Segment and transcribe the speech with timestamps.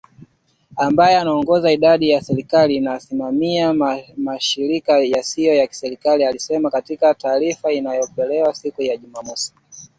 [0.77, 3.73] Ambaye anaongoza idara ya serikali inayosimamia
[4.17, 9.53] mashirika yasiyo ya kiserikali, alisema katika taarifa iliyopewa siku ya Jumamosi